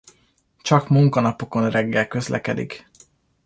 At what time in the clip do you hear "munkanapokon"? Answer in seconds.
0.89-1.69